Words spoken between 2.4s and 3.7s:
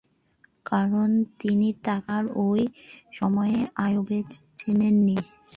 ঐ সময়ের